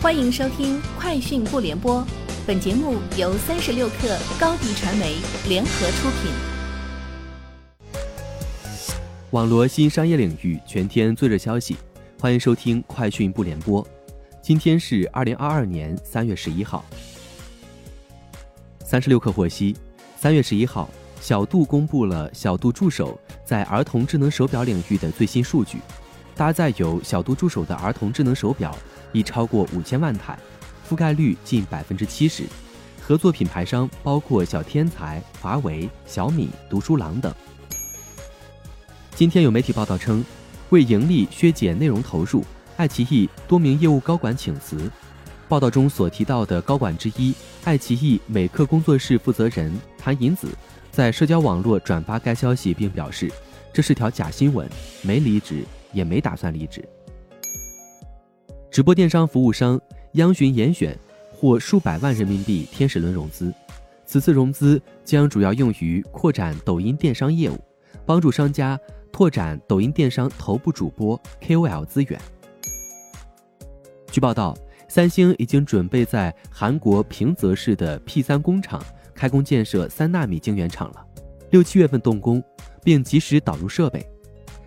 [0.00, 2.00] 欢迎收听《快讯不联播》，
[2.46, 5.16] 本节目由三十六克高低传媒
[5.48, 6.30] 联合出品。
[9.32, 11.76] 网络新商业领域全天最热消息，
[12.20, 13.84] 欢迎收听《快讯不联播》。
[14.40, 16.84] 今天是二零二二年三月十一号。
[18.84, 19.76] 三十六克获悉，
[20.16, 20.88] 三月十一号，
[21.20, 25.78] 小度公布了小度助手在儿童智能手表领域的最新数据。
[26.36, 28.72] 搭载有小度助手的儿童智能手表
[29.12, 30.38] 已超过五千万台，
[30.88, 32.44] 覆盖率近百分之七十。
[33.00, 37.32] 合作品牌商包括小天才、华为、小米、读书郎等。
[39.14, 40.24] 今天有媒体报道称，
[40.70, 42.44] 为盈利削减内容投入，
[42.76, 44.90] 爱奇艺多名业务高管请辞。
[45.48, 50.48] 报道中所提到的高管之一，爱奇艺美客工作室负责人谭银子，
[50.90, 53.32] 在社交网络转发该消息，并表示
[53.72, 54.68] 这是条假新闻，
[55.02, 55.64] 没离职。
[55.90, 56.86] 也没打算离职。
[58.78, 59.80] 直播电商服务商
[60.12, 60.96] 央寻严选
[61.32, 63.52] 获数百万人民币天使轮融资，
[64.06, 67.58] 此次融资将主要用于扩展抖音电商业务，
[68.06, 68.78] 帮助商家
[69.10, 72.20] 拓展抖音电商头部主播 KOL 资源。
[74.12, 78.80] 据报道，三星已经准备在韩国平泽市的 P 三工厂
[79.12, 81.04] 开工建设三纳米晶圆厂了，
[81.50, 82.40] 六七月份动工，
[82.84, 84.08] 并及时导入设备。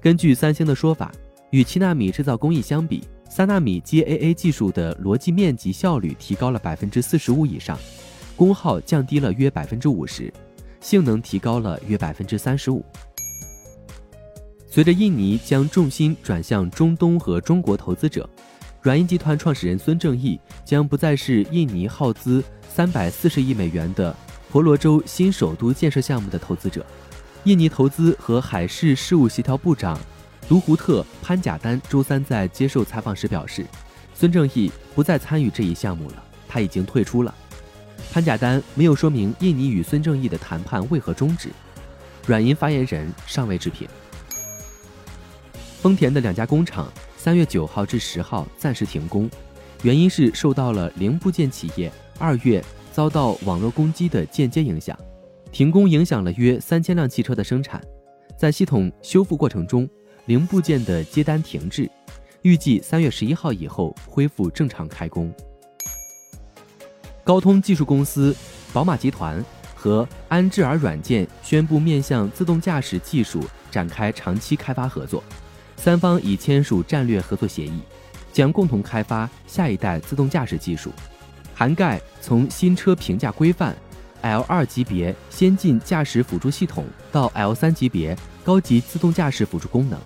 [0.00, 1.12] 根据三星的说法，
[1.50, 7.78] 与七纳米制造工艺相比，三纳米 GAA 技术的逻辑面积效率提高了百分之四十五以上，
[8.36, 10.30] 功耗降低了约百分之五十，
[10.82, 12.84] 性能提高了约百分之三十五。
[14.68, 18.28] 随着印尼将重心转向中东和中国投资者，
[18.82, 24.14] 软银集团创始人孙正义将不再是印尼耗资三百四十亿美元的
[24.50, 26.84] 婆罗洲新首都建设项目的投资者。
[27.44, 29.98] 印尼投资和海事事务协调部长
[30.48, 33.64] 卢胡特潘贾丹周三在接受采访时表示，
[34.14, 37.34] 孙正义不再参与这一项目了，他已经退出了。
[38.12, 41.48] 潘贾丹没有说明印尼与孙正义的谈判为何终止。
[42.26, 43.88] 软银发言人尚未置评。
[45.80, 49.28] 丰田的两家工厂三月九号至十号暂时停工，
[49.82, 52.62] 原因是受到了零部件企业二月
[52.92, 54.96] 遭到网络攻击的间接影响。
[55.50, 57.82] 停工影响了约三千辆汽车的生产，
[58.38, 59.88] 在系统修复过程中，
[60.26, 61.90] 零部件的接单停滞，
[62.42, 65.32] 预计三月十一号以后恢复正常开工。
[67.24, 68.34] 高通技术公司、
[68.72, 69.44] 宝马集团
[69.74, 75.22] 和安智尔软件宣布面向自动驾驶技术展开长期开发合作，
[75.76, 77.80] 三方已签署战略合作协议，
[78.32, 80.92] 将共同开发下一代自动驾驶技术，
[81.52, 83.76] 涵盖从新车评价规范。
[84.22, 89.98] L 二级别先进驾驶辅助系统到 L 三级别高级自动驾驶辅助功能，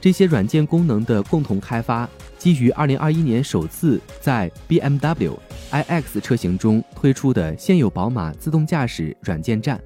[0.00, 5.32] 这些软件功能的共同开发，基于2021年首次在 BMW
[5.70, 9.80] iX 车型中推出的现有宝马自动驾驶软件站，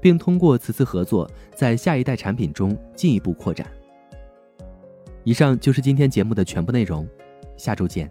[0.00, 3.66] 并通过此次合作，在下一代产品中进一步扩展。
[5.24, 7.06] 以上就是今天节目的全部内容，
[7.56, 8.10] 下周见。